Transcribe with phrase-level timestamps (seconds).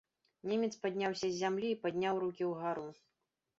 [0.51, 2.89] Немец падняўся з зямлі і падняў рукі ўгару.